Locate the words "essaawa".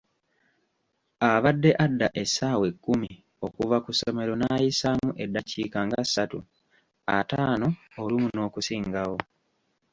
2.21-2.65